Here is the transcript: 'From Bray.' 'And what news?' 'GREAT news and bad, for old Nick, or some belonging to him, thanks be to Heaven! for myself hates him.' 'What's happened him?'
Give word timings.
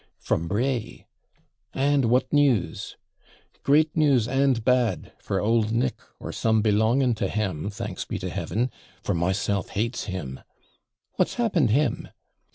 'From 0.17 0.47
Bray.' 0.47 1.05
'And 1.75 2.05
what 2.05 2.33
news?' 2.33 2.97
'GREAT 3.61 3.95
news 3.95 4.27
and 4.27 4.65
bad, 4.65 5.11
for 5.19 5.39
old 5.39 5.71
Nick, 5.71 5.99
or 6.19 6.31
some 6.31 6.63
belonging 6.63 7.13
to 7.13 7.27
him, 7.27 7.69
thanks 7.69 8.03
be 8.03 8.17
to 8.17 8.31
Heaven! 8.31 8.71
for 9.03 9.13
myself 9.13 9.69
hates 9.69 10.05
him.' 10.05 10.39
'What's 11.17 11.35
happened 11.35 11.69
him?' 11.69 12.07